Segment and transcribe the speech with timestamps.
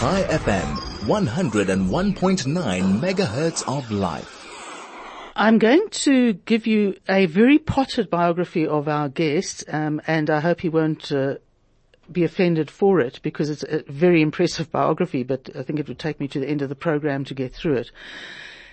[0.00, 0.76] Chai FM,
[1.08, 4.46] 101.9 megahertz of life.
[5.36, 10.40] I'm going to give you a very potted biography of our guest, um, and I
[10.40, 11.34] hope he won't uh,
[12.10, 15.98] be offended for it because it's a very impressive biography, but I think it would
[15.98, 17.90] take me to the end of the program to get through it.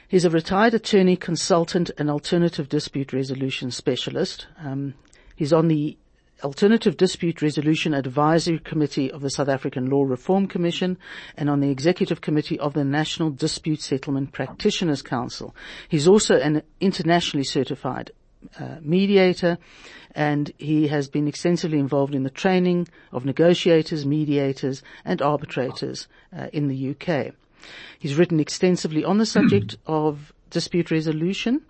[0.08, 4.48] He's a retired attorney, consultant, and alternative dispute resolution specialist.
[4.64, 4.94] Um,
[5.36, 5.98] he's on the
[6.44, 10.98] Alternative Dispute Resolution Advisory Committee of the South African Law Reform Commission
[11.36, 15.56] and on the Executive Committee of the National Dispute Settlement Practitioners Council.
[15.90, 18.12] He's also an internationally certified
[18.60, 19.58] uh, mediator
[20.14, 26.48] and he has been extensively involved in the training of negotiators, mediators and arbitrators uh,
[26.54, 27.34] in the UK.
[27.98, 31.62] He's written extensively on the subject of dispute resolution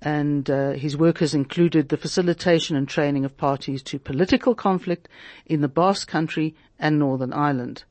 [0.00, 5.08] and uh, his work has included the facilitation and training of parties to political conflict
[5.46, 7.84] in the Basque Country and Northern Ireland.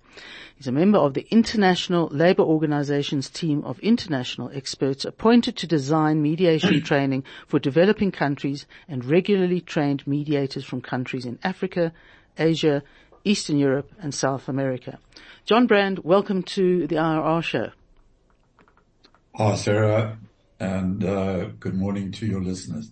[0.56, 6.22] He's a member of the International Labour Organization's team of international experts appointed to design
[6.22, 11.94] mediation training for developing countries and regularly trained mediators from countries in Africa,
[12.38, 12.84] Asia,
[13.24, 15.00] Eastern Europe and South America.
[15.46, 17.70] John Brand, welcome to the IRR show.
[19.36, 20.18] Hi, Sarah
[20.62, 22.92] and uh, good morning to your listeners.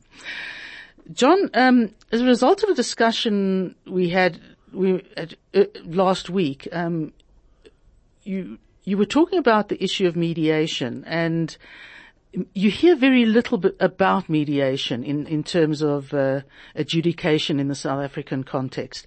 [1.13, 4.39] John, um, as a result of a discussion we had
[4.73, 7.13] we uh, last week, um,
[8.23, 11.55] you you were talking about the issue of mediation, and
[12.53, 16.41] you hear very little about mediation in in terms of uh,
[16.75, 19.05] adjudication in the South African context.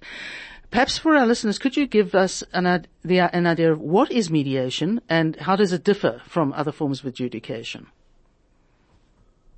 [0.71, 5.01] Perhaps for our listeners, could you give us an, an idea of what is mediation
[5.07, 7.85] and how does it differ from other forms of adjudication?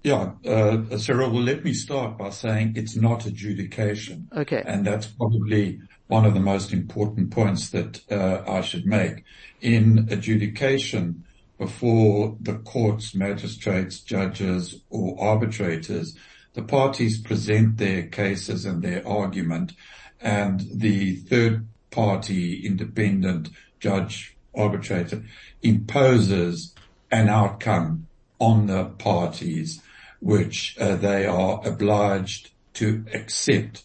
[0.06, 4.28] Yeah, uh, Cyril, well, let me start by saying it's not adjudication.
[4.38, 4.62] Okay.
[4.64, 9.24] And that's probably one of the most important points that uh, I should make.
[9.62, 11.24] In adjudication,
[11.58, 16.16] before the courts, magistrates, judges, or arbitrators,
[16.54, 19.74] the parties present their cases and their argument,
[20.22, 23.50] and the third party independent
[23.80, 25.24] judge arbitrator
[25.64, 26.76] imposes
[27.10, 28.06] an outcome
[28.38, 29.82] on the parties
[30.26, 33.84] which uh, they are obliged to accept.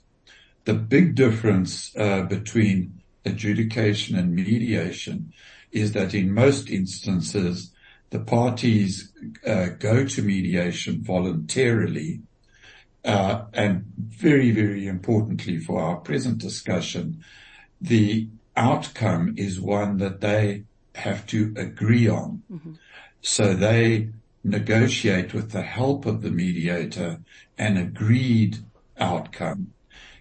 [0.65, 5.34] The big difference uh, between adjudication and mediation
[5.71, 7.75] is that in most instances,
[8.09, 9.12] the parties
[9.47, 12.23] uh, go to mediation voluntarily,
[13.05, 17.22] uh, and very, very importantly for our present discussion,
[17.83, 20.65] the outcome is one that they
[20.95, 22.43] have to agree on.
[22.51, 22.72] Mm-hmm.
[23.21, 24.09] So they
[24.43, 27.21] negotiate with the help of the mediator
[27.59, 28.59] an agreed
[28.99, 29.73] outcome.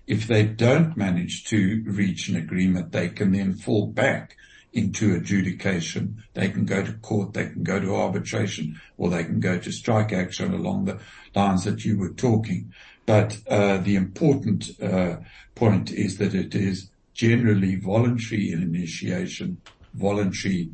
[0.07, 4.35] If they don't manage to reach an agreement, they can then fall back
[4.73, 6.23] into adjudication.
[6.33, 9.71] They can go to court, they can go to arbitration, or they can go to
[9.71, 10.99] strike action along the
[11.35, 12.73] lines that you were talking.
[13.05, 15.17] But uh, the important uh,
[15.55, 19.61] point is that it is generally voluntary in initiation,
[19.93, 20.69] voluntary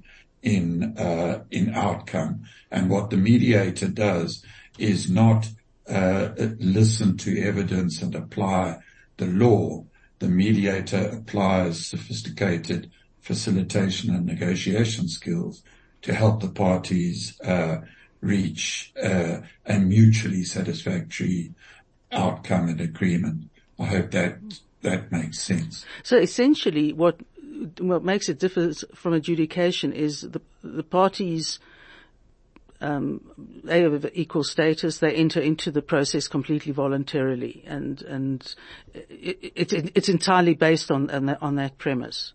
[0.46, 2.46] in uh, in outcome.
[2.72, 4.46] And what the mediator does
[4.78, 5.50] is not
[5.90, 6.30] uh,
[6.60, 8.78] listen to evidence and apply
[9.18, 9.86] the law.
[10.20, 15.64] The mediator applies sophisticated facilitation and negotiation skills
[16.04, 17.78] to help the parties uh,
[18.22, 21.54] reach uh, a mutually satisfactory
[22.12, 23.50] outcome and agreement.
[23.80, 24.38] I hope that
[24.82, 25.86] that makes sense.
[26.04, 27.20] So essentially, what
[27.80, 31.59] what makes it differ from adjudication is the the parties
[32.81, 33.22] um,
[33.64, 35.00] they have equal status.
[35.00, 38.56] They enter into the process completely voluntarily, and and
[38.94, 42.34] it, it, it, it's entirely based on on that, on that premise.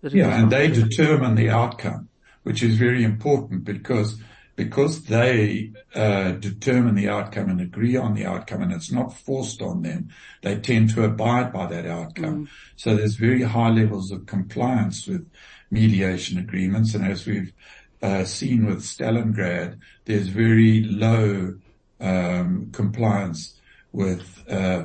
[0.00, 2.08] That yeah, and they determine the outcome,
[2.42, 4.18] which is very important because
[4.56, 9.60] because they uh, determine the outcome and agree on the outcome and it's not forced
[9.60, 10.08] on them,
[10.42, 12.46] they tend to abide by that outcome.
[12.46, 12.48] Mm.
[12.76, 15.28] So there's very high levels of compliance with
[15.70, 16.94] mediation agreements.
[16.94, 17.52] And as we've
[18.00, 21.54] uh, seen with Stalingrad, there's very low
[22.00, 23.58] um, compliance
[23.92, 24.84] with uh,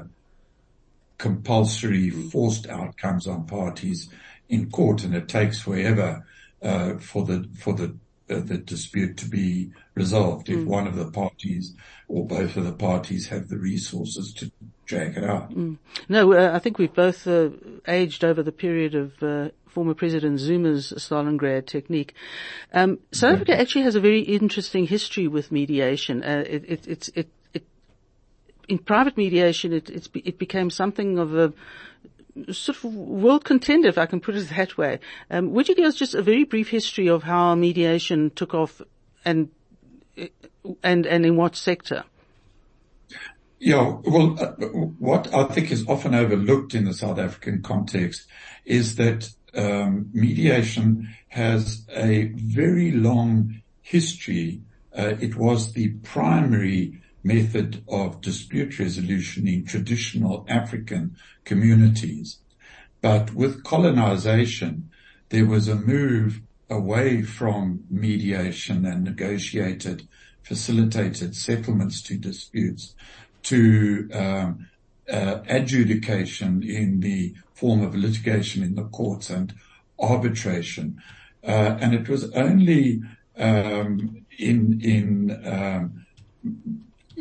[1.17, 4.09] compulsory forced outcomes on parties
[4.47, 6.25] in court, and it takes forever
[6.61, 7.95] uh, for the for the
[8.29, 10.61] the dispute to be resolved mm.
[10.61, 11.73] if one of the parties
[12.07, 14.51] or both of the parties have the resources to
[14.85, 15.51] drag it out.
[15.51, 15.77] Mm.
[16.07, 17.49] No, uh, I think we've both uh,
[17.87, 22.13] aged over the period of uh, former President Zuma's Stalingrad technique.
[22.73, 26.23] Um, South Africa actually has a very interesting history with mediation.
[26.23, 27.29] Uh, it, it, it's it,
[28.67, 31.51] in private mediation, it, it became something of a
[32.51, 34.99] sort of world contender, if I can put it that way.
[35.29, 38.81] Um, would you give us just a very brief history of how mediation took off
[39.25, 39.49] and
[40.83, 42.03] and and in what sector?
[43.59, 44.51] Yeah, well, uh,
[44.99, 48.25] what I think is often overlooked in the South African context
[48.63, 54.61] is that um, mediation has a very long history.
[54.97, 62.39] Uh, it was the primary method of dispute resolution in traditional African communities.
[63.01, 64.89] But with colonization,
[65.29, 70.07] there was a move away from mediation and negotiated,
[70.43, 72.95] facilitated settlements to disputes
[73.43, 74.69] to um,
[75.11, 79.53] uh, adjudication in the form of litigation in the courts and
[79.99, 81.01] arbitration.
[81.43, 83.01] Uh, and it was only
[83.37, 86.05] um, in in um,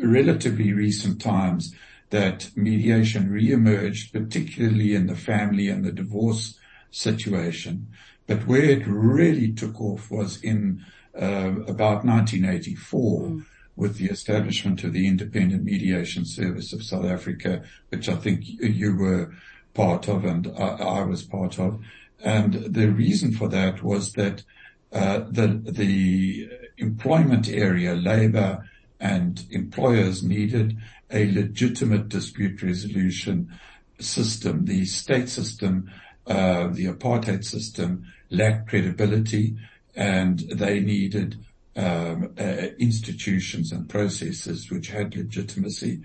[0.03, 1.73] relatively recent times
[2.09, 6.57] that mediation re-emerged, particularly in the family and the divorce
[6.91, 7.87] situation.
[8.27, 10.83] But where it really took off was in
[11.19, 13.45] uh, about 1984 mm.
[13.75, 18.95] with the establishment of the Independent Mediation Service of South Africa, which I think you
[18.95, 19.33] were
[19.73, 21.79] part of and I, I was part of.
[22.23, 24.43] And the reason for that was that
[24.91, 28.67] uh, the the employment area, labor
[28.99, 30.77] and employers needed
[31.11, 33.51] a legitimate dispute resolution
[33.99, 34.65] system.
[34.65, 35.89] The state system,
[36.27, 39.57] uh, the apartheid system lacked credibility
[39.95, 41.37] and they needed
[41.75, 42.43] um, uh,
[42.77, 46.01] institutions and processes which had legitimacy.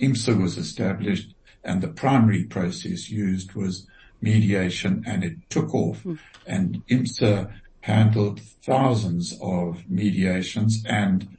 [0.00, 1.34] IMSA was established
[1.64, 3.86] and the primary process used was
[4.20, 6.18] mediation and it took off mm.
[6.46, 11.37] and IMSA handled thousands of mediations and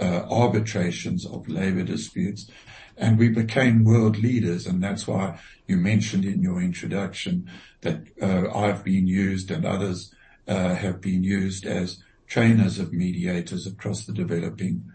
[0.00, 2.50] arbitrations of labor disputes
[2.96, 7.48] and we became world leaders and that's why you mentioned in your introduction
[7.80, 10.14] that uh, I've been used and others
[10.46, 14.92] uh, have been used as trainers of mediators across the developing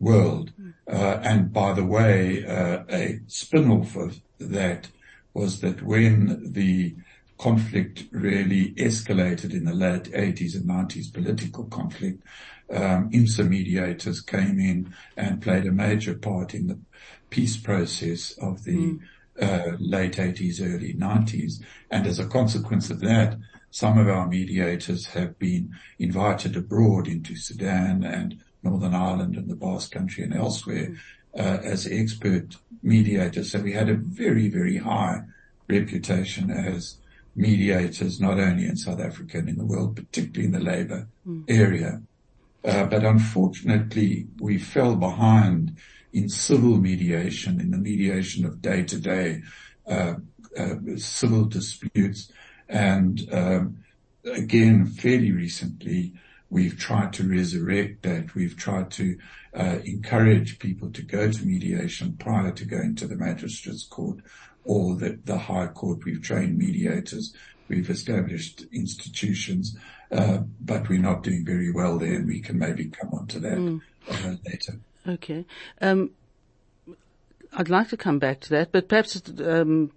[0.00, 0.52] world.
[0.90, 4.88] Uh, and by the way, uh, a spin-off of that
[5.34, 6.94] was that when the
[7.38, 12.22] conflict really escalated in the late 80s and 90s, political conflict,
[12.70, 16.78] um, IMSA mediators came in and played a major part in the
[17.30, 19.00] peace process of the mm.
[19.40, 21.62] uh, late 80s, early 90s.
[21.90, 23.38] And as a consequence of that,
[23.70, 29.56] some of our mediators have been invited abroad into Sudan and Northern Ireland and the
[29.56, 30.96] Basque Country and elsewhere
[31.38, 33.52] uh, as expert mediators.
[33.52, 35.22] So we had a very, very high
[35.68, 36.96] reputation as
[37.38, 41.44] mediators, not only in South Africa and in the world, particularly in the labor mm.
[41.48, 42.02] area.
[42.64, 45.76] Uh, but unfortunately, we fell behind
[46.12, 49.42] in civil mediation, in the mediation of day-to-day
[49.86, 50.14] uh,
[50.58, 52.32] uh, civil disputes.
[52.68, 53.84] And um,
[54.24, 56.14] again, fairly recently,
[56.50, 58.34] we've tried to resurrect that.
[58.34, 59.16] We've tried to
[59.54, 64.18] uh, encourage people to go to mediation prior to going to the magistrates court
[64.68, 66.04] or the, the high court.
[66.04, 67.34] We've trained mediators.
[67.68, 69.76] We've established institutions,
[70.12, 73.40] uh, but we're not doing very well there, and we can maybe come on to
[73.40, 73.80] that mm.
[74.10, 74.78] uh, later.
[75.06, 75.46] Okay.
[75.80, 76.10] Um,
[77.54, 79.90] I'd like to come back to that, but perhaps um,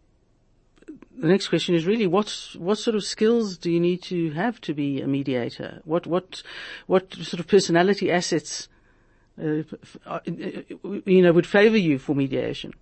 [1.18, 4.62] the next question is really what what sort of skills do you need to have
[4.62, 5.82] to be a mediator?
[5.84, 6.44] What what
[6.88, 8.70] what sort of personality assets
[9.42, 9.64] uh,
[10.06, 12.74] uh you know would favour you for mediation?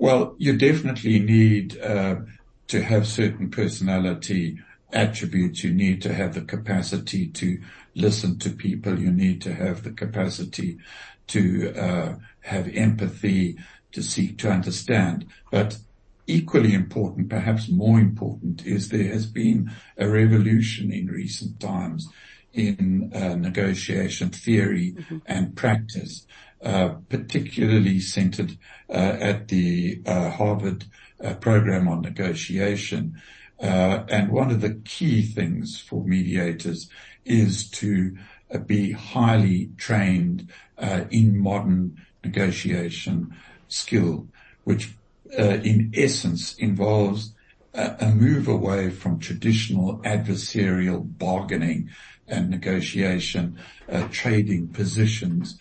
[0.00, 2.20] Well, you definitely need uh,
[2.68, 4.58] to have certain personality
[4.94, 5.62] attributes.
[5.62, 7.60] You need to have the capacity to
[7.94, 8.98] listen to people.
[8.98, 10.78] You need to have the capacity
[11.26, 13.58] to uh, have empathy,
[13.92, 15.26] to seek to understand.
[15.50, 15.76] But
[16.26, 22.08] equally important, perhaps more important, is there has been a revolution in recent times
[22.54, 25.18] in uh, negotiation theory mm-hmm.
[25.26, 26.26] and practice,
[26.60, 30.84] particularly centered uh, at the uh, Harvard
[31.22, 33.20] uh, program on negotiation.
[33.62, 36.88] Uh, and one of the key things for mediators
[37.24, 38.16] is to
[38.66, 40.48] be highly trained
[41.10, 43.34] in modern negotiation
[43.68, 44.26] skill,
[44.64, 44.94] which
[45.30, 47.34] in essence involves
[47.74, 51.90] a move away from traditional adversarial bargaining
[52.26, 55.58] and negotiation, uh, trading positions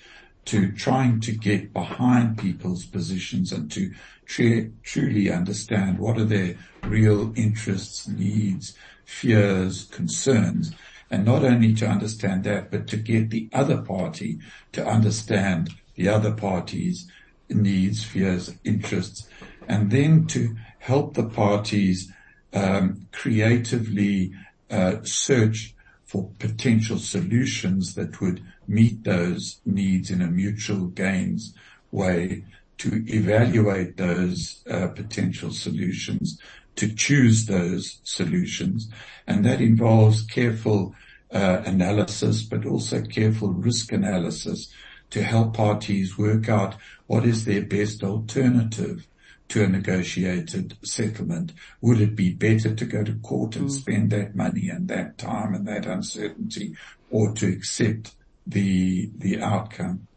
[0.50, 3.94] to trying to get behind people's positions and to
[4.26, 8.74] truly understand what are their real interests, needs,
[9.06, 10.74] fears, concerns,
[11.12, 14.40] and not only to understand that, but to get the other party
[14.72, 17.08] to understand the other party's
[17.48, 19.30] needs, fears, interests,
[19.68, 22.12] and then to help the parties
[22.54, 24.34] um, creatively
[24.72, 25.76] uh, search
[26.06, 31.54] for potential solutions that would meet those needs in a mutual gains
[31.92, 32.44] way,
[32.78, 36.40] to evaluate those uh, potential solutions,
[36.78, 38.90] to choose those solutions,
[39.28, 40.96] and that involves careful
[41.34, 44.72] uh, analysis, but also careful risk analysis
[45.10, 46.76] to help parties work out
[47.08, 49.08] what is their best alternative
[49.50, 51.52] to a negotiated settlement?
[51.82, 53.72] Would it be better to go to court and mm.
[53.72, 56.76] spend that money and that time and that uncertainty
[57.10, 58.14] or to accept
[58.50, 60.08] the, the outcome?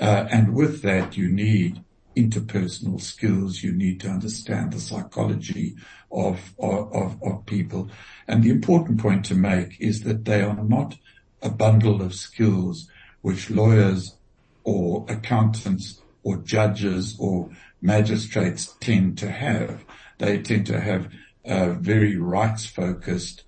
[0.00, 1.82] Uh, and with that, you need
[2.16, 3.62] interpersonal skills.
[3.62, 5.76] You need to understand the psychology
[6.10, 7.88] of, of, of people.
[8.28, 10.96] And the important point to make is that they are not
[11.40, 12.88] a bundle of skills
[13.22, 14.16] which lawyers
[14.64, 19.84] or accountants or judges or magistrates tend to have.
[20.18, 21.08] They tend to have
[21.44, 23.44] uh, very rights focused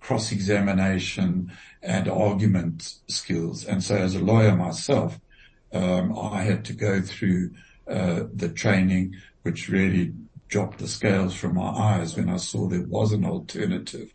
[0.00, 1.50] cross-examination
[1.84, 3.64] and argument skills.
[3.64, 5.20] And so as a lawyer myself,
[5.72, 7.50] um, I had to go through
[7.88, 10.12] uh, the training, which really
[10.48, 14.12] dropped the scales from my eyes when I saw there was an alternative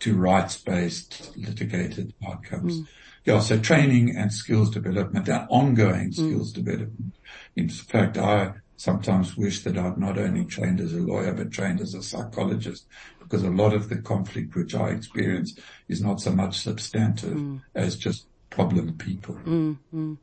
[0.00, 2.80] to rights-based litigated outcomes.
[2.80, 2.86] Mm.
[3.24, 6.14] Yeah, so training and skills development, and ongoing mm.
[6.14, 7.14] skills development.
[7.54, 11.80] In fact, I sometimes wish that I'd not only trained as a lawyer, but trained
[11.80, 12.84] as a psychologist,
[13.20, 15.56] because a lot of the conflict which I experience
[15.88, 17.62] is not so much substantive mm.
[17.76, 19.36] as just problem people.
[19.46, 20.16] Mm, mm.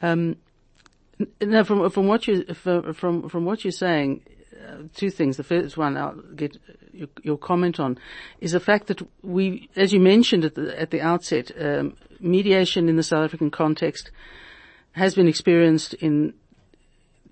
[0.00, 0.36] Um,
[1.40, 4.22] now, from from what you from from what you're saying,
[4.64, 5.36] uh, two things.
[5.36, 6.56] The first one I'll get
[6.92, 7.98] your, your, comment on
[8.40, 12.88] is the fact that we, as you mentioned at the at the outset, um, mediation
[12.88, 14.12] in the South African context
[14.92, 16.34] has been experienced in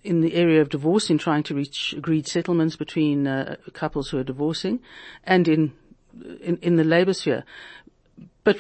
[0.06, 4.18] in the area of divorce in trying to reach agreed settlements between uh, couples who
[4.18, 4.80] are divorcing
[5.24, 5.72] and in,
[6.40, 7.44] in, in the labor sphere.
[8.44, 8.58] But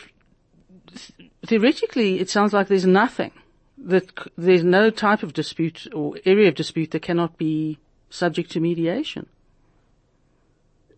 [1.46, 3.32] theoretically, it sounds like there's nothing
[3.78, 7.78] that there's no type of dispute or area of dispute that cannot be
[8.10, 9.26] subject to mediation.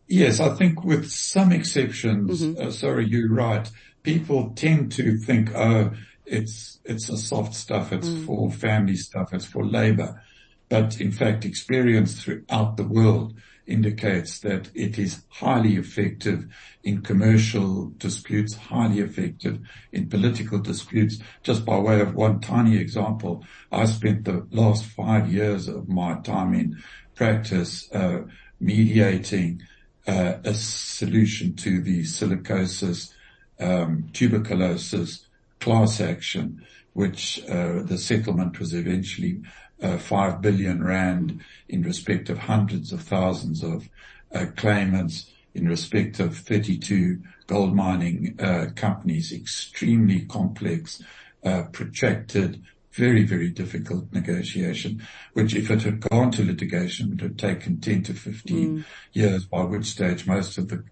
[0.07, 2.69] Yes, I think with some exceptions, mm-hmm.
[2.69, 3.71] uh, sorry, you're right.
[4.03, 5.93] People tend to think, oh,
[6.25, 7.93] it's, it's a soft stuff.
[7.93, 8.25] It's mm.
[8.25, 9.35] for family stuff.
[9.35, 10.23] It's for labor
[10.69, 13.35] but in fact experience throughout the world
[13.69, 16.47] indicates that it is highly effective
[16.83, 19.61] in commercial disputes, highly effective
[19.93, 21.19] in political disputes.
[21.43, 26.19] Just by way of one tiny example, I spent the last five years of my
[26.21, 26.83] time in
[27.15, 28.23] practice uh,
[28.59, 29.63] mediating
[30.07, 33.13] uh, a solution to the silicosis,
[33.61, 35.27] um, tuberculosis
[35.61, 39.43] class action, which uh, the settlement was eventually
[39.83, 43.89] uh, 5 billion rand in respect of hundreds of thousands of
[44.35, 51.03] uh, claimants in respect of 32 gold mining uh, companies, extremely complex,
[51.45, 57.37] uh, protracted, very, very difficult negotiation, which if it had gone to litigation would have
[57.37, 58.85] taken 10 to 15 mm.
[59.13, 60.85] years, by which stage most of the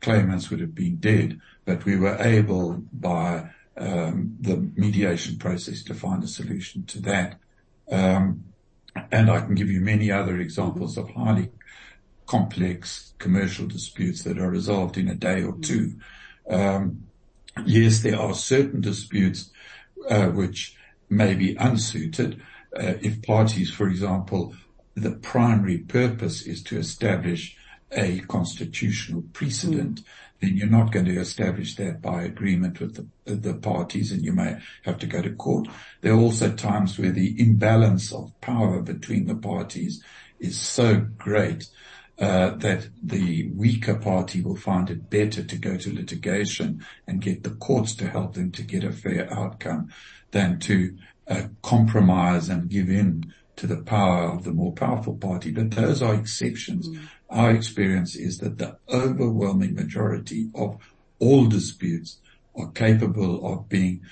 [0.00, 1.40] claimants would have been dead.
[1.64, 7.40] But we were able by um, the mediation process to find a solution to that.
[7.90, 8.44] Um,
[9.10, 11.50] and I can give you many other examples of highly
[12.26, 15.94] complex commercial disputes that are resolved in a day or two.
[16.48, 17.04] Um,
[17.66, 19.50] yes, there are certain disputes
[20.08, 20.76] uh, which
[21.10, 22.40] may be unsuited
[22.76, 24.54] uh, if parties, for example,
[24.94, 27.56] the primary purpose is to establish
[27.94, 30.00] a constitutional precedent.
[30.40, 34.32] Then you're not going to establish that by agreement with the, the parties and you
[34.32, 35.68] may have to go to court.
[36.00, 40.02] There are also times where the imbalance of power between the parties
[40.40, 41.68] is so great
[42.18, 47.42] uh, that the weaker party will find it better to go to litigation and get
[47.42, 49.90] the courts to help them to get a fair outcome
[50.30, 50.96] than to
[51.26, 55.50] uh, compromise and give in to the power of the more powerful party.
[55.50, 56.88] But those are exceptions.
[56.88, 57.08] Mm.
[57.30, 60.78] Our experience is that the overwhelming majority of
[61.18, 62.18] all disputes
[62.56, 64.02] are capable of being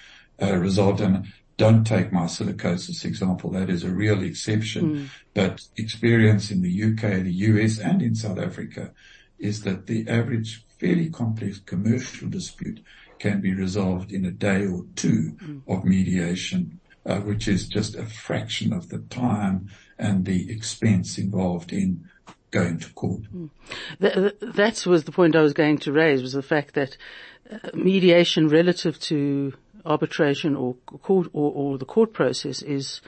[0.40, 1.00] uh, resolved.
[1.00, 1.26] And
[1.56, 3.50] don't take my silicosis example.
[3.50, 4.82] That is a real exception.
[4.82, 5.08] Mm.
[5.34, 8.92] But experience in the UK, the US and in South Africa
[9.38, 12.80] is that the average fairly complex commercial dispute
[13.18, 15.62] can be resolved in a day or two mm.
[15.68, 21.72] of mediation uh, which is just a fraction of the time and the expense involved
[21.72, 22.08] in
[22.52, 23.22] going to court.
[23.34, 23.50] Mm.
[23.98, 26.96] That, was the point I was going to raise was the fact that
[27.50, 29.54] uh, mediation relative to
[29.84, 33.00] arbitration or court or, or the court process is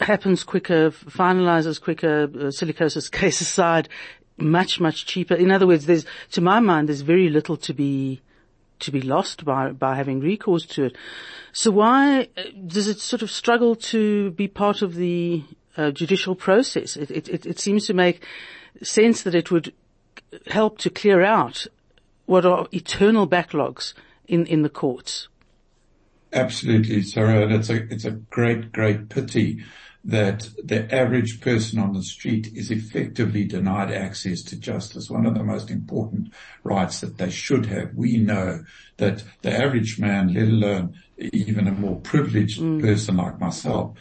[0.00, 3.88] happens quicker, finalizes quicker, uh, silicosis case aside,
[4.36, 5.34] much, much cheaper.
[5.34, 8.20] In other words, there's, to my mind, there's very little to be,
[8.80, 10.96] to be lost by, by having recourse to it.
[11.52, 15.44] So why uh, does it sort of struggle to be part of the
[15.76, 16.96] uh, judicial process?
[16.96, 18.24] It, it, it, seems to make
[18.82, 19.72] sense that it would
[20.46, 21.66] help to clear out
[22.26, 23.94] what are eternal backlogs
[24.26, 25.28] in, in the courts.
[26.32, 29.62] Absolutely, Sarah, and it's a it's a great great pity
[30.04, 35.34] that the average person on the street is effectively denied access to justice, one of
[35.34, 37.94] the most important rights that they should have.
[37.94, 38.64] We know
[38.98, 42.82] that the average man, let alone even a more privileged mm.
[42.82, 43.96] person like myself,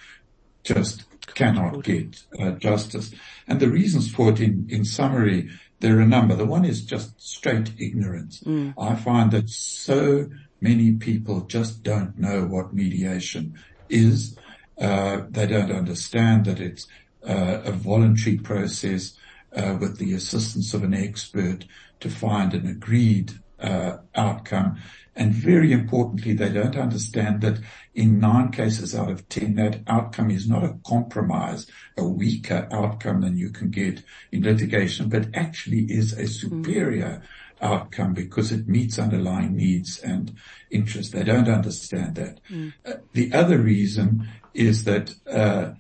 [0.63, 3.13] just cannot get uh, justice.
[3.47, 5.49] And the reasons for it in, in summary,
[5.79, 6.35] there are a number.
[6.35, 8.41] The one is just straight ignorance.
[8.41, 8.73] Mm.
[8.77, 10.29] I find that so
[10.61, 14.37] many people just don't know what mediation is.
[14.79, 16.87] Uh, they don't understand that it's
[17.27, 19.13] uh, a voluntary process
[19.55, 21.65] uh, with the assistance of an expert
[21.99, 24.77] to find an agreed uh, outcome.
[25.15, 27.59] And very importantly, they don't understand that
[27.93, 31.67] in nine cases out of 10, that outcome is not a compromise,
[31.97, 37.27] a weaker outcome than you can get in litigation, but actually is a superior mm
[37.63, 40.35] outcome because it meets underlying needs and
[40.69, 41.13] interests.
[41.13, 42.39] They don't understand that.
[42.49, 42.73] Mm.
[42.85, 45.71] Uh, the other reason is that uh,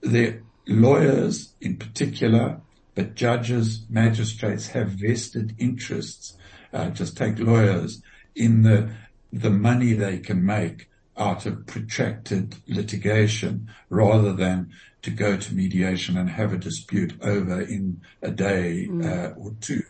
[0.00, 2.60] the lawyers in particular,
[2.94, 6.36] but judges, magistrates have vested interests.
[6.72, 8.02] Uh, just take lawyers
[8.34, 8.90] in the
[9.32, 14.70] the money they can make out of protracted litigation rather than
[15.02, 19.04] to go to mediation and have a dispute over in a day mm.
[19.04, 19.82] uh, or two.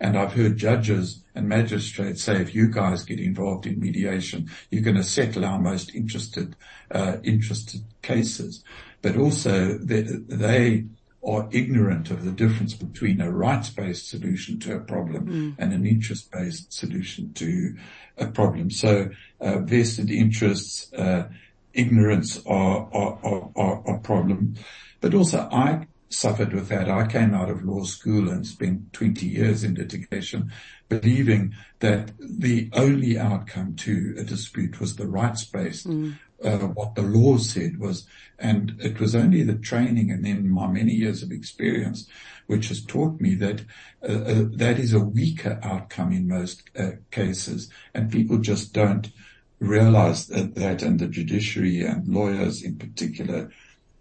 [0.00, 4.82] And I've heard judges and magistrates say, if you guys get involved in mediation, you're
[4.82, 6.54] going to settle our most interested,
[6.90, 8.62] uh, interested cases.
[9.00, 10.84] But also they, they,
[11.26, 15.54] are ignorant of the difference between a rights-based solution to a problem mm.
[15.58, 17.74] and an interest-based solution to
[18.16, 18.70] a problem.
[18.70, 21.28] So, uh, vested interests, uh,
[21.74, 24.54] ignorance are, are, are, are, problem.
[25.00, 26.88] But also I suffered with that.
[26.88, 30.52] I came out of law school and spent 20 years in litigation
[30.88, 35.88] believing that the only outcome to a dispute was the rights-based.
[35.88, 36.14] Mm.
[36.44, 38.06] Uh, what the law said was,
[38.38, 42.06] and it was only the training and then my many years of experience
[42.46, 43.60] which has taught me that
[44.02, 49.10] uh, uh, that is a weaker outcome in most uh, cases, and people just don't
[49.58, 53.50] realize that, that, and the judiciary and lawyers in particular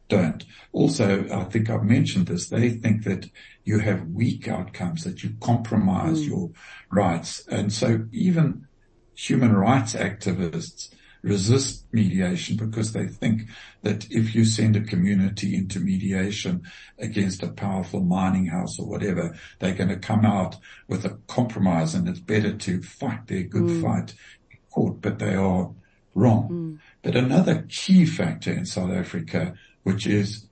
[0.08, 0.46] don't.
[0.74, 3.30] Also, I think I've mentioned this, they think that
[3.64, 6.28] you have weak outcomes, that you compromise mm.
[6.28, 6.52] your
[6.92, 7.48] rights.
[7.48, 8.68] And so even
[9.16, 10.94] human rights activists
[11.26, 13.44] resist mediation because they think
[13.82, 16.64] that if you send a community into mediation
[17.00, 20.56] against a powerful mining house or whatever, they're going to come out
[20.88, 23.82] with a compromise and it's better to fight their good mm.
[23.82, 24.14] fight
[24.52, 25.72] in court, but they are
[26.14, 26.50] wrong.
[26.50, 26.80] Mm.
[27.02, 30.48] But another key factor in South Africa which is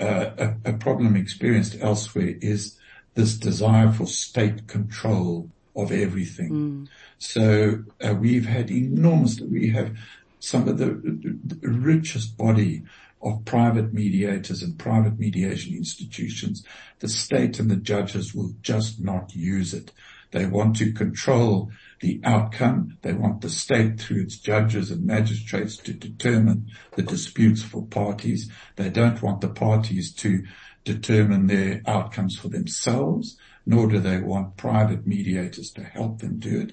[0.00, 2.78] uh, a, a, problem experienced elsewhere, is
[3.14, 6.50] this desire for state control of everything.
[6.50, 6.88] Mm.
[7.18, 9.94] So uh, we've had enormous, we have
[10.40, 12.84] some of the, richest body
[13.20, 16.64] of private mediators and private mediation institutions.
[17.00, 19.92] The state and the judges will just not use it.
[20.30, 21.70] They want to control
[22.00, 22.98] the outcome.
[23.02, 28.50] They want the state through its judges and magistrates to determine the disputes for parties.
[28.76, 30.44] They don't want the parties to
[30.84, 36.60] determine their outcomes for themselves, nor do they want private mediators to help them do
[36.60, 36.72] it.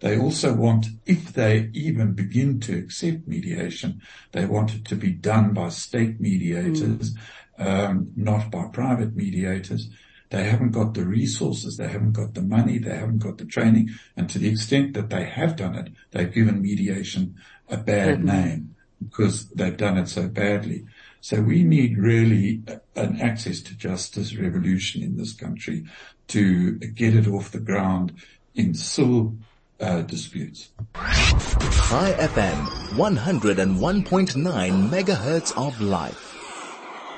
[0.00, 4.00] They also want, if they even begin to accept mediation,
[4.32, 7.14] they want it to be done by state mediators,
[7.58, 7.66] mm.
[7.66, 9.90] um, not by private mediators.
[10.30, 11.76] They haven't got the resources.
[11.76, 12.78] They haven't got the money.
[12.78, 13.90] They haven't got the training.
[14.16, 17.36] And to the extent that they have done it, they've given mediation
[17.68, 18.26] a bad mm-hmm.
[18.26, 18.74] name
[19.06, 20.86] because they've done it so badly.
[21.20, 22.62] So we need really
[22.96, 25.84] an access to justice revolution in this country
[26.28, 28.14] to get it off the ground
[28.54, 29.36] in civil
[29.80, 30.70] uh, disputes.
[30.94, 36.30] Chai FM, 101.9 megahertz of life.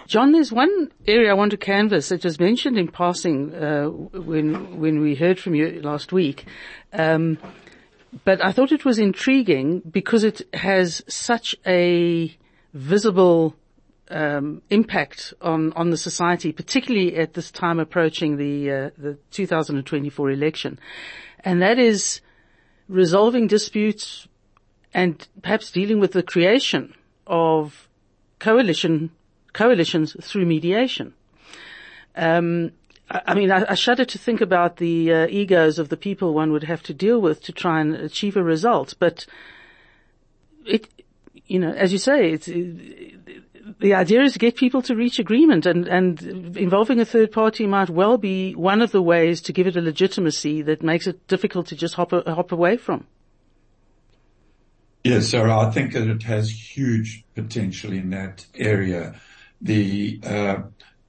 [0.06, 4.78] John, there's one area I want to canvass that was mentioned in passing uh, when
[4.78, 6.44] when we heard from you last week,
[6.92, 7.38] um,
[8.24, 12.36] but I thought it was intriguing because it has such a
[12.74, 13.56] visible
[14.10, 20.30] um, impact on on the society, particularly at this time approaching the uh, the 2024
[20.30, 20.78] election,
[21.40, 22.20] and that is
[22.88, 24.26] resolving disputes
[24.94, 26.94] and perhaps dealing with the creation
[27.26, 27.88] of
[28.38, 29.10] coalition
[29.52, 31.14] coalitions through mediation.
[32.16, 32.72] Um,
[33.10, 36.34] I, I mean, I, I, shudder to think about the uh, egos of the people
[36.34, 38.94] one would have to deal with to try and achieve a result.
[38.98, 39.26] But
[40.66, 40.88] it,
[41.46, 43.44] you know, as you say, it's, it,
[43.80, 46.20] the idea is to get people to reach agreement and, and
[46.56, 49.80] involving a third party might well be one of the ways to give it a
[49.80, 53.06] legitimacy that makes it difficult to just hop, hop away from.
[55.04, 59.20] Yes, Sarah, I think that it has huge potential in that area.
[59.60, 60.56] The, uh,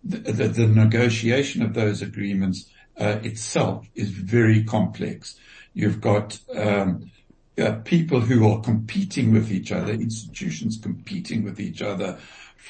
[0.04, 5.39] the, the, the, negotiation of those agreements uh, itself is very complex.
[5.74, 7.12] You've got um,
[7.58, 12.18] uh, people who are competing with each other, institutions competing with each other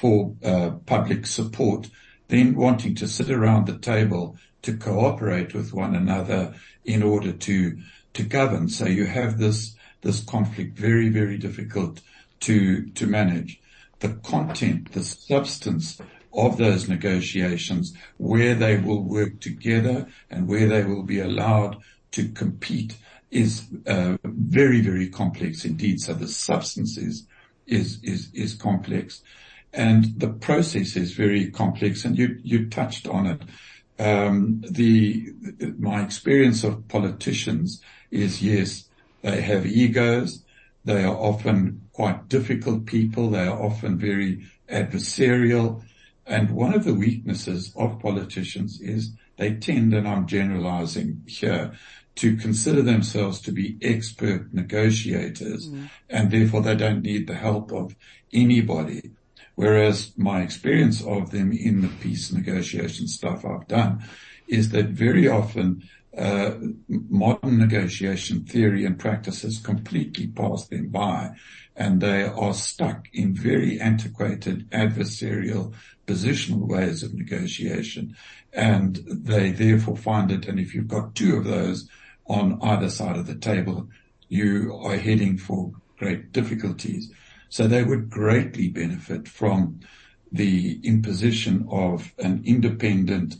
[0.00, 1.88] for uh, public support,
[2.28, 6.54] then wanting to sit around the table to cooperate with one another
[6.84, 7.78] in order to
[8.14, 8.68] to govern.
[8.68, 12.00] So you have this this conflict very, very difficult
[12.40, 13.60] to, to manage.
[14.00, 15.98] The content, the substance
[16.32, 21.78] of those negotiations, where they will work together and where they will be allowed
[22.12, 22.96] to compete
[23.30, 26.00] is uh, very, very complex indeed.
[26.00, 27.26] So the substance is,
[27.66, 29.22] is, is, is complex
[29.74, 33.42] and the process is very complex and you, you touched on it.
[33.98, 35.32] Um, the,
[35.78, 38.88] my experience of politicians is yes,
[39.22, 40.44] they have egos.
[40.84, 43.30] They are often quite difficult people.
[43.30, 45.82] They are often very adversarial.
[46.26, 51.72] And one of the weaknesses of politicians is they tend, and I'm generalizing here,
[52.16, 55.90] to consider themselves to be expert negotiators mm.
[56.08, 57.96] and therefore they don't need the help of
[58.32, 59.10] anybody.
[59.54, 64.04] Whereas my experience of them in the peace negotiation stuff I've done
[64.48, 65.82] is that very often
[66.16, 66.54] uh,
[66.88, 71.30] modern negotiation theory and practice has completely passed them by
[71.76, 75.74] and they are stuck in very antiquated adversarial
[76.06, 78.14] positional ways of negotiation
[78.52, 81.88] and they therefore find it and if you've got two of those
[82.26, 83.88] on either side of the table
[84.28, 87.10] you are heading for great difficulties
[87.56, 89.80] they would greatly benefit from
[90.32, 93.36] the imposition of an independent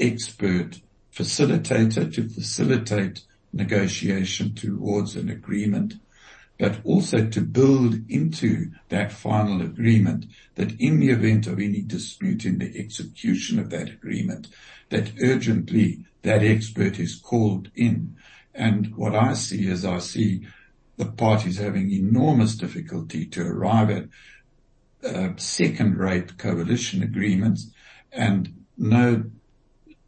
[0.00, 0.80] expert
[1.14, 3.22] facilitator to facilitate
[3.52, 5.94] negotiation towards an agreement,
[6.58, 12.44] but also to build into that final agreement that in the event of any dispute
[12.44, 14.48] in the execution of that agreement,
[14.88, 18.16] that urgently that expert is called in.
[18.54, 20.46] And what I see is I see
[20.96, 24.08] the parties having enormous difficulty to arrive at
[25.04, 27.70] uh, second-rate coalition agreements
[28.12, 29.24] and no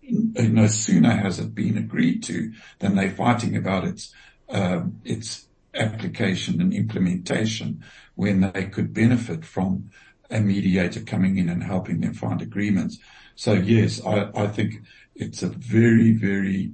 [0.07, 4.13] no sooner has it been agreed to than they're fighting about its
[4.51, 7.83] um, its application and implementation
[8.15, 9.91] when they could benefit from
[10.31, 12.99] a mediator coming in and helping them find agreements.
[13.35, 14.83] So yes, I, I think
[15.15, 16.73] it's a very, very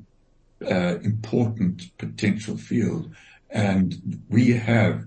[0.64, 3.14] uh, important potential field
[3.50, 5.04] and we have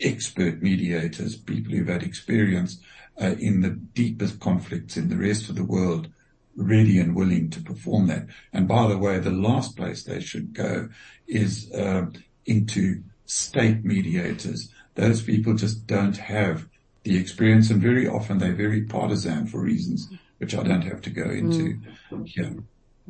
[0.00, 2.78] expert mediators, people who've had experience
[3.20, 6.08] uh, in the deepest conflicts in the rest of the world
[6.56, 8.26] ready and willing to perform that.
[8.52, 10.88] And by the way, the last place they should go
[11.26, 12.06] is uh,
[12.46, 14.72] into state mediators.
[14.94, 16.66] Those people just don't have
[17.04, 21.10] the experience, and very often they're very partisan for reasons which I don't have to
[21.10, 21.78] go into
[22.10, 22.26] mm.
[22.26, 22.56] here.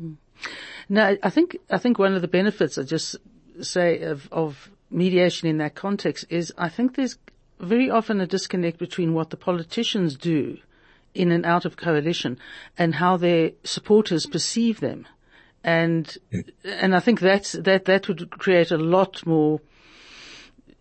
[0.01, 0.17] Mm.
[0.89, 3.15] No, I think I think one of the benefits, I just
[3.61, 7.17] say, of, of mediation in that context is I think there's
[7.59, 10.57] very often a disconnect between what the politicians do
[11.13, 12.37] in and out of coalition
[12.77, 15.07] and how their supporters perceive them.
[15.63, 16.39] And, hmm.
[16.63, 19.59] and I think that's, that, that would create a lot more,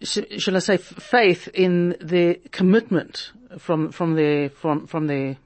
[0.02, 5.36] shall I say, faith in their commitment from, from their, from, from their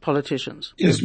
[0.00, 0.74] politicians.
[0.76, 1.00] Yes.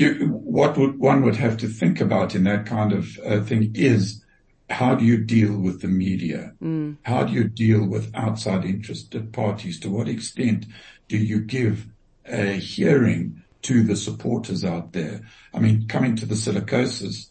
[0.00, 3.72] You, what would, one would have to think about in that kind of uh, thing
[3.74, 4.24] is
[4.70, 6.54] how do you deal with the media?
[6.62, 6.96] Mm.
[7.02, 9.78] How do you deal with outside interested parties?
[9.80, 10.64] To what extent
[11.08, 11.86] do you give
[12.24, 15.20] a hearing to the supporters out there?
[15.52, 17.28] I mean, coming to the silicosis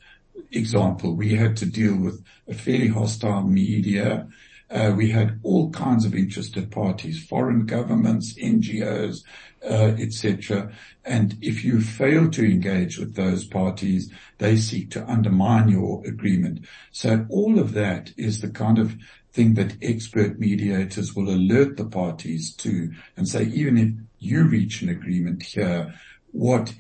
[0.52, 4.28] example, we had to deal with a fairly hostile media.
[4.70, 9.24] Uh, we had all kinds of interested parties, foreign governments, NGOs,
[9.64, 10.72] uh, etc.
[11.04, 16.66] And if you fail to engage with those parties, they seek to undermine your agreement.
[16.92, 18.96] So all of that is the kind of
[19.32, 24.82] thing that expert mediators will alert the parties to and say, even if you reach
[24.82, 25.94] an agreement here,
[26.32, 26.74] what,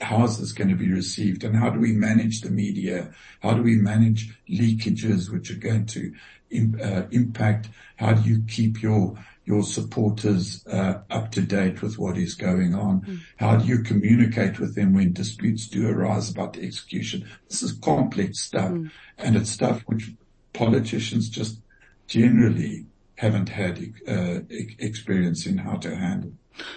[0.00, 3.12] how is this going to be received and how do we manage the media?
[3.42, 6.12] How do we manage leakages which are going to
[6.50, 7.68] impact?
[7.96, 12.74] How do you keep your your supporters uh, up to date with what is going
[12.74, 13.02] on?
[13.02, 13.20] Mm.
[13.36, 17.28] How do you communicate with them when disputes do arise about the execution?
[17.50, 18.90] This is complex stuff mm.
[19.18, 20.12] and it's stuff which
[20.54, 21.60] politicians just
[22.06, 23.78] generally haven't had
[24.08, 24.40] uh,
[24.78, 26.32] experience in how to handle.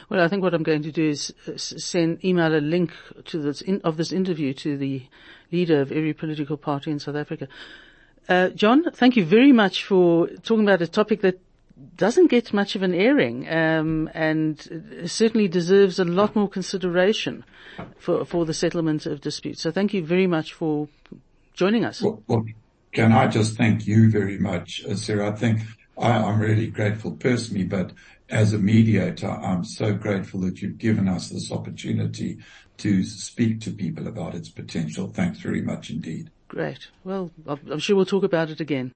[0.10, 2.91] Well, I think what I'm going to do is uh, send, email a link
[3.25, 5.03] to this, in, of this interview to the
[5.51, 7.47] leader of every political party in South Africa.
[8.30, 11.40] Uh, John, thank you very much for talking about a topic that
[11.96, 17.44] doesn't get much of an airing, um, and certainly deserves a lot more consideration
[18.00, 19.62] for, for the settlement of disputes.
[19.62, 20.88] So thank you very much for
[21.54, 22.02] joining us.
[22.02, 22.46] Well, well
[22.92, 25.32] can I just thank you very much, uh, Sarah?
[25.32, 25.62] I think
[25.98, 27.92] I, I'm really grateful personally, but
[28.30, 32.40] as a mediator, I'm so grateful that you've given us this opportunity
[32.78, 35.08] to speak to people about its potential.
[35.08, 36.30] Thanks very much indeed.
[36.47, 36.88] Great.
[37.03, 38.86] Well, I'm sure we'll talk about it again.